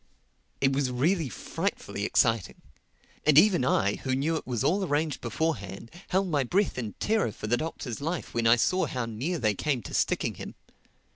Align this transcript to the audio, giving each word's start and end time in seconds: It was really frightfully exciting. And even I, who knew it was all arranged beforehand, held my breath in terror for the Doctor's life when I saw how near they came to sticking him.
It 0.61 0.73
was 0.73 0.89
really 0.89 1.29
frightfully 1.29 2.05
exciting. 2.05 2.63
And 3.23 3.37
even 3.37 3.63
I, 3.63 3.97
who 3.97 4.15
knew 4.15 4.35
it 4.35 4.47
was 4.47 4.63
all 4.63 4.83
arranged 4.83 5.21
beforehand, 5.21 5.91
held 6.07 6.27
my 6.27 6.43
breath 6.43 6.79
in 6.79 6.93
terror 6.93 7.31
for 7.31 7.45
the 7.45 7.55
Doctor's 7.55 8.01
life 8.01 8.33
when 8.33 8.47
I 8.47 8.55
saw 8.55 8.87
how 8.87 9.05
near 9.05 9.37
they 9.37 9.53
came 9.53 9.83
to 9.83 9.93
sticking 9.93 10.33
him. 10.33 10.55